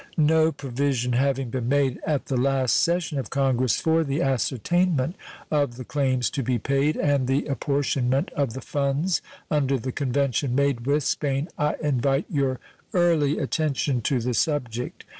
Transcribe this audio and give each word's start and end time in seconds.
No 0.17 0.51
provision 0.51 1.13
having 1.13 1.51
been 1.51 1.69
made 1.69 1.99
at 2.03 2.25
the 2.25 2.35
last 2.35 2.77
session 2.77 3.19
of 3.19 3.29
Congress 3.29 3.79
for 3.79 4.03
the 4.03 4.19
ascertainment 4.19 5.15
of 5.51 5.75
the 5.77 5.85
claims 5.85 6.31
to 6.31 6.41
be 6.41 6.57
paid 6.57 6.97
and 6.97 7.27
the 7.27 7.45
apportionment 7.45 8.31
of 8.31 8.53
the 8.53 8.61
funds 8.61 9.21
under 9.51 9.77
the 9.77 9.91
convention 9.91 10.55
made 10.55 10.87
with 10.87 11.03
Spain, 11.03 11.49
I 11.55 11.75
invite 11.83 12.25
your 12.31 12.59
early 12.95 13.37
attention 13.37 14.01
to 14.01 14.19
the 14.19 14.33
subject. 14.33 15.05